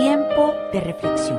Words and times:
Tiempo 0.00 0.54
de 0.72 0.80
reflexión. 0.80 1.38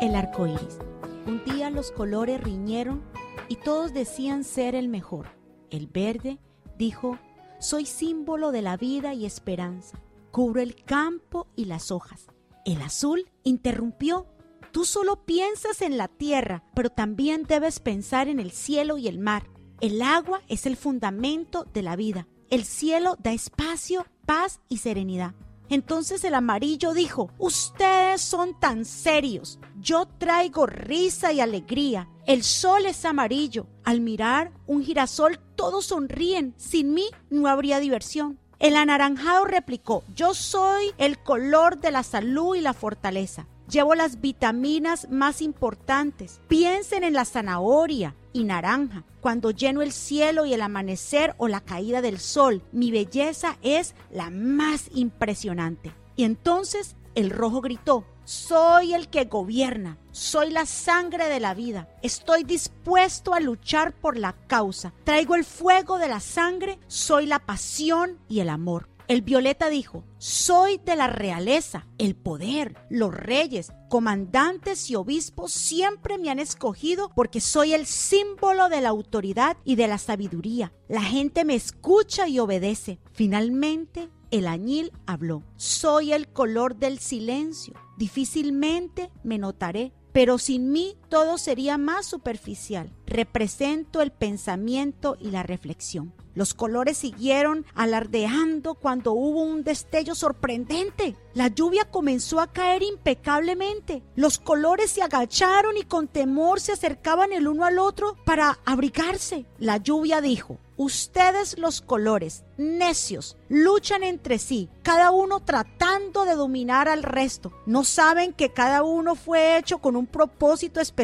El 0.00 0.14
arco 0.14 0.46
iris. 0.46 0.78
Un 1.26 1.42
día 1.44 1.70
los 1.70 1.90
colores 1.90 2.40
riñeron 2.40 3.02
y 3.48 3.56
todos 3.56 3.92
decían 3.92 4.44
ser 4.44 4.76
el 4.76 4.86
mejor. 4.86 5.26
El 5.70 5.88
verde 5.88 6.38
dijo: 6.78 7.18
Soy 7.58 7.86
símbolo 7.86 8.52
de 8.52 8.62
la 8.62 8.76
vida 8.76 9.14
y 9.14 9.26
esperanza. 9.26 9.98
Cubro 10.30 10.60
el 10.60 10.76
campo 10.84 11.48
y 11.56 11.64
las 11.64 11.90
hojas. 11.90 12.28
El 12.64 12.80
azul 12.82 13.28
interrumpió. 13.42 14.28
Tú 14.70 14.84
solo 14.84 15.24
piensas 15.24 15.82
en 15.82 15.98
la 15.98 16.06
tierra, 16.06 16.62
pero 16.72 16.90
también 16.90 17.42
debes 17.42 17.80
pensar 17.80 18.28
en 18.28 18.38
el 18.38 18.52
cielo 18.52 18.96
y 18.96 19.08
el 19.08 19.18
mar. 19.18 19.42
El 19.80 20.02
agua 20.02 20.40
es 20.46 20.66
el 20.66 20.76
fundamento 20.76 21.64
de 21.64 21.82
la 21.82 21.96
vida. 21.96 22.28
El 22.48 22.64
cielo 22.64 23.16
da 23.18 23.32
espacio, 23.32 24.06
paz 24.24 24.60
y 24.68 24.78
serenidad. 24.78 25.34
Entonces 25.68 26.22
el 26.22 26.34
amarillo 26.34 26.94
dijo, 26.94 27.30
ustedes 27.38 28.20
son 28.20 28.58
tan 28.60 28.84
serios, 28.84 29.58
yo 29.80 30.06
traigo 30.06 30.66
risa 30.66 31.32
y 31.32 31.40
alegría, 31.40 32.08
el 32.24 32.44
sol 32.44 32.86
es 32.86 33.04
amarillo, 33.04 33.66
al 33.82 34.00
mirar 34.00 34.52
un 34.66 34.84
girasol 34.84 35.40
todos 35.56 35.86
sonríen, 35.86 36.54
sin 36.56 36.94
mí 36.94 37.08
no 37.30 37.48
habría 37.48 37.80
diversión. 37.80 38.38
El 38.60 38.76
anaranjado 38.76 39.44
replicó, 39.44 40.04
yo 40.14 40.32
soy 40.32 40.92
el 40.98 41.18
color 41.18 41.80
de 41.80 41.90
la 41.90 42.04
salud 42.04 42.54
y 42.54 42.60
la 42.60 42.72
fortaleza. 42.72 43.48
Llevo 43.68 43.96
las 43.96 44.20
vitaminas 44.20 45.08
más 45.10 45.42
importantes. 45.42 46.40
Piensen 46.46 47.02
en 47.02 47.14
la 47.14 47.24
zanahoria 47.24 48.14
y 48.36 48.44
naranja. 48.44 49.04
Cuando 49.20 49.50
lleno 49.50 49.82
el 49.82 49.92
cielo 49.92 50.44
y 50.44 50.52
el 50.52 50.60
amanecer 50.60 51.34
o 51.38 51.48
la 51.48 51.62
caída 51.62 52.02
del 52.02 52.18
sol, 52.18 52.62
mi 52.70 52.90
belleza 52.90 53.56
es 53.62 53.94
la 54.10 54.30
más 54.30 54.90
impresionante. 54.94 55.92
Y 56.16 56.24
entonces 56.24 56.96
el 57.14 57.30
rojo 57.30 57.62
gritó, 57.62 58.04
soy 58.24 58.92
el 58.92 59.08
que 59.08 59.24
gobierna, 59.24 59.98
soy 60.10 60.50
la 60.50 60.66
sangre 60.66 61.28
de 61.28 61.40
la 61.40 61.54
vida, 61.54 61.88
estoy 62.02 62.44
dispuesto 62.44 63.32
a 63.32 63.40
luchar 63.40 63.94
por 63.94 64.18
la 64.18 64.34
causa, 64.46 64.92
traigo 65.04 65.34
el 65.34 65.44
fuego 65.44 65.98
de 65.98 66.08
la 66.08 66.20
sangre, 66.20 66.78
soy 66.88 67.26
la 67.26 67.38
pasión 67.38 68.18
y 68.28 68.40
el 68.40 68.50
amor. 68.50 68.88
El 69.08 69.22
violeta 69.22 69.70
dijo, 69.70 70.04
soy 70.18 70.78
de 70.84 70.96
la 70.96 71.06
realeza, 71.06 71.86
el 71.96 72.16
poder, 72.16 72.74
los 72.90 73.14
reyes, 73.14 73.72
comandantes 73.88 74.90
y 74.90 74.96
obispos 74.96 75.52
siempre 75.52 76.18
me 76.18 76.28
han 76.28 76.40
escogido 76.40 77.12
porque 77.14 77.40
soy 77.40 77.72
el 77.72 77.86
símbolo 77.86 78.68
de 78.68 78.80
la 78.80 78.88
autoridad 78.88 79.58
y 79.64 79.76
de 79.76 79.86
la 79.86 79.98
sabiduría. 79.98 80.72
La 80.88 81.02
gente 81.02 81.44
me 81.44 81.54
escucha 81.54 82.26
y 82.26 82.40
obedece. 82.40 82.98
Finalmente, 83.12 84.10
el 84.32 84.48
añil 84.48 84.90
habló, 85.06 85.44
soy 85.54 86.12
el 86.12 86.28
color 86.28 86.74
del 86.74 86.98
silencio, 86.98 87.74
difícilmente 87.96 89.12
me 89.22 89.38
notaré, 89.38 89.92
pero 90.12 90.38
sin 90.38 90.72
mí 90.72 90.96
todo 91.08 91.38
sería 91.38 91.78
más 91.78 92.06
superficial. 92.06 92.92
Represento 93.06 94.02
el 94.02 94.10
pensamiento 94.10 95.16
y 95.20 95.30
la 95.30 95.42
reflexión. 95.42 96.12
Los 96.36 96.52
colores 96.52 96.98
siguieron 96.98 97.64
alardeando 97.74 98.74
cuando 98.74 99.12
hubo 99.12 99.42
un 99.42 99.64
destello 99.64 100.14
sorprendente. 100.14 101.16
La 101.32 101.48
lluvia 101.48 101.86
comenzó 101.90 102.40
a 102.40 102.52
caer 102.52 102.82
impecablemente. 102.82 104.02
Los 104.16 104.38
colores 104.38 104.90
se 104.90 105.02
agacharon 105.02 105.78
y 105.78 105.84
con 105.84 106.08
temor 106.08 106.60
se 106.60 106.72
acercaban 106.72 107.32
el 107.32 107.48
uno 107.48 107.64
al 107.64 107.78
otro 107.78 108.18
para 108.26 108.58
abrigarse. 108.66 109.46
La 109.58 109.78
lluvia 109.78 110.20
dijo, 110.20 110.58
Ustedes 110.78 111.58
los 111.58 111.80
colores, 111.80 112.44
necios, 112.58 113.38
luchan 113.48 114.02
entre 114.02 114.38
sí, 114.38 114.68
cada 114.82 115.10
uno 115.10 115.40
tratando 115.40 116.26
de 116.26 116.34
dominar 116.34 116.86
al 116.86 117.02
resto. 117.02 117.50
¿No 117.64 117.82
saben 117.82 118.34
que 118.34 118.50
cada 118.50 118.82
uno 118.82 119.14
fue 119.14 119.56
hecho 119.56 119.78
con 119.78 119.96
un 119.96 120.06
propósito 120.06 120.78
especial, 120.80 120.95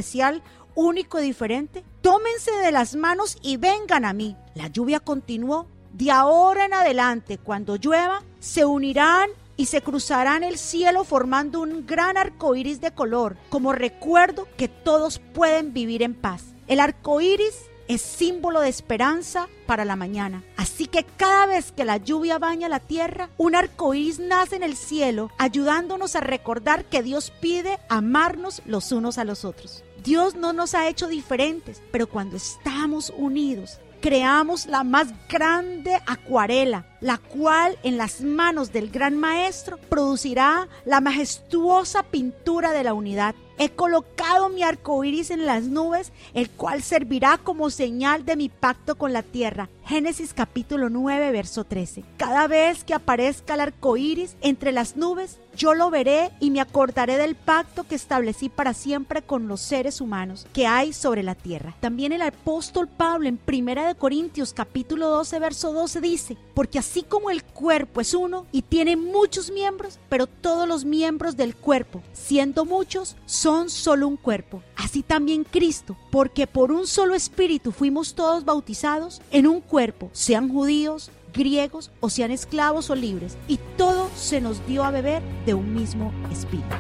único 0.75 1.21
y 1.21 1.23
diferente? 1.23 1.85
Tómense 2.01 2.51
de 2.51 2.73
las 2.73 2.97
manos 2.97 3.37
y 3.43 3.57
vengan 3.57 4.05
a 4.05 4.13
mí. 4.13 4.37
La 4.55 4.69
lluvia 4.69 5.01
continuó. 5.01 5.67
De 5.93 6.11
ahora 6.11 6.65
en 6.65 6.73
adelante, 6.73 7.37
cuando 7.37 7.77
llueva, 7.77 8.23
se 8.41 8.65
unirán 8.65 9.29
y 9.57 9.67
se 9.67 9.83
cruzarán 9.83 10.43
el 10.43 10.57
cielo 10.57 11.05
formando 11.05 11.61
un 11.61 11.87
gran 11.87 12.17
arco 12.17 12.55
iris 12.55 12.81
de 12.81 12.93
color, 12.93 13.37
como 13.51 13.73
recuerdo 13.73 14.49
que 14.57 14.69
todos 14.69 15.19
pueden 15.19 15.75
vivir 15.75 16.03
en 16.03 16.15
paz. 16.15 16.55
El 16.67 16.81
arco 16.81 17.21
iris 17.21 17.55
es 17.89 18.03
símbolo 18.03 18.61
de 18.61 18.69
esperanza 18.69 19.49
para 19.67 19.85
la 19.85 19.97
mañana. 19.97 20.43
Así 20.57 20.87
que 20.87 21.05
cada 21.05 21.47
vez 21.47 21.73
que 21.73 21.85
la 21.85 21.97
lluvia 21.97 22.39
baña 22.39 22.69
la 22.69 22.81
tierra, 22.81 23.31
un 23.37 23.55
arco 23.55 23.95
iris 23.95 24.19
nace 24.19 24.57
en 24.57 24.63
el 24.63 24.77
cielo, 24.77 25.31
ayudándonos 25.39 26.17
a 26.17 26.21
recordar 26.21 26.85
que 26.85 27.03
Dios 27.03 27.33
pide 27.41 27.79
amarnos 27.89 28.63
los 28.67 28.93
unos 28.93 29.19
a 29.19 29.25
los 29.25 29.45
otros. 29.45 29.85
Dios 30.03 30.35
no 30.35 30.53
nos 30.53 30.75
ha 30.75 30.89
hecho 30.89 31.07
diferentes, 31.07 31.81
pero 31.93 32.09
cuando 32.09 32.37
estamos 32.37 33.13
unidos, 33.17 33.79
creamos 34.01 34.67
la 34.67 34.83
más 34.83 35.09
grande 35.29 35.95
acuarela, 36.07 36.85
la 37.03 37.19
cual 37.19 37.77
en 37.83 37.99
las 37.99 38.23
manos 38.23 38.73
del 38.73 38.91
gran 38.91 39.19
maestro 39.19 39.77
producirá 39.77 40.69
la 40.87 41.01
majestuosa 41.01 42.05
pintura 42.05 42.73
de 42.73 42.85
la 42.85 42.95
unidad. 42.95 43.35
He 43.59 43.71
colocado 43.71 44.49
mi 44.49 44.63
arco 44.63 45.05
iris 45.05 45.31
en 45.31 45.45
las 45.45 45.65
nubes, 45.65 46.13
el 46.33 46.49
cual 46.49 46.83
servirá 46.83 47.39
como 47.39 47.71
señal 47.71 48.25
de 48.25 48.37
mi 48.37 48.49
pacto 48.49 48.97
con 48.97 49.13
la 49.13 49.23
tierra. 49.23 49.69
Génesis 49.85 50.33
capítulo 50.33 50.89
9, 50.89 51.33
verso 51.33 51.65
13. 51.65 52.05
Cada 52.17 52.47
vez 52.47 52.83
que 52.83 52.95
aparezca 52.95 53.55
el 53.55 53.61
arco 53.61 53.97
iris 53.97 54.37
entre 54.41 54.73
las 54.73 54.97
nubes, 54.97 55.39
yo 55.57 55.75
lo 55.75 55.91
veré 55.91 56.31
y 56.41 56.51
me 56.51 56.61
acordaré 56.61 57.19
del 57.19 57.35
pacto 57.35 57.85
que 57.85 57.95
establecí 57.95 58.49
para 58.49 58.73
siempre 58.75 59.23
con 59.23 59.49
los 59.49 59.61
seres 59.61 60.01
humanos 60.01 60.47
que 60.53 60.67
hay 60.67 60.93
sobre 60.93 61.23
la 61.23 61.35
tierra. 61.35 61.75
También 61.81 62.13
el 62.13 62.23
apóstol 62.23 62.89
Pablo 62.89 63.29
en 63.29 63.39
1 63.47 63.97
Corintios 63.99 64.55
capítulo 64.55 65.09
12 65.09 65.39
verso 65.41 65.73
12 65.73 66.01
dice, 66.01 66.37
porque 66.55 66.79
así 66.93 67.05
como 67.05 67.31
el 67.31 67.43
cuerpo 67.43 68.03
es 68.03 68.13
uno 68.13 68.45
y 68.53 68.61
tiene 68.61 68.99
muchos 68.99 69.51
miembros, 69.51 69.99
pero 70.11 70.27
todos 70.27 70.69
los 70.69 70.85
miembros 70.85 71.39
del 71.39 71.57
cuerpo, 71.57 72.03
siendo 72.13 72.67
muchos, 72.67 73.17
son 73.25 73.71
solo 73.71 74.07
un 74.07 74.19
cuerpo. 74.19 74.63
Así 74.77 75.03
también 75.03 75.45
Cristo, 75.45 75.97
porque 76.11 76.47
por 76.47 76.71
un 76.71 76.87
solo 76.87 77.15
espíritu 77.15 77.73
fuimos 77.73 78.15
todos 78.15 78.45
bautizados 78.45 79.23
en 79.31 79.47
un 79.47 79.63
cuerpo, 79.63 80.11
sean 80.13 80.51
judíos, 80.51 81.11
griegos 81.33 81.91
o 82.01 82.11
sean 82.11 82.31
esclavos 82.31 82.91
o 82.91 82.95
libres, 82.95 83.39
y 83.49 83.59
todo 83.79 84.11
se 84.15 84.43
nos 84.43 84.67
dio 84.67 84.85
a 84.85 84.91
beber 84.91 85.23
de 85.47 85.55
un 85.55 85.75
mismo 85.75 86.13
espíritu. 86.31 86.77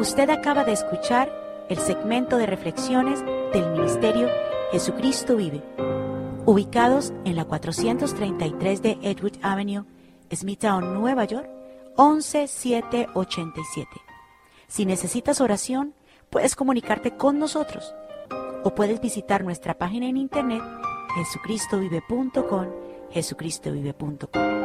Usted 0.00 0.28
acaba 0.30 0.64
de 0.64 0.72
escuchar 0.72 1.43
el 1.68 1.78
segmento 1.78 2.36
de 2.36 2.46
reflexiones 2.46 3.24
del 3.52 3.70
Ministerio 3.72 4.28
Jesucristo 4.72 5.36
Vive, 5.36 5.62
ubicados 6.46 7.12
en 7.24 7.36
la 7.36 7.44
433 7.44 8.82
de 8.82 8.98
Edward 9.02 9.38
Avenue, 9.42 9.84
Smithtown, 10.32 10.94
Nueva 10.94 11.24
York, 11.24 11.48
11787. 11.96 13.88
Si 14.66 14.84
necesitas 14.84 15.40
oración, 15.40 15.94
puedes 16.30 16.56
comunicarte 16.56 17.16
con 17.16 17.38
nosotros 17.38 17.94
o 18.64 18.74
puedes 18.74 19.00
visitar 19.00 19.44
nuestra 19.44 19.78
página 19.78 20.08
en 20.08 20.16
internet 20.16 20.62
jesucristovive.com, 21.14 22.66
jesucristovive.com. 23.10 24.63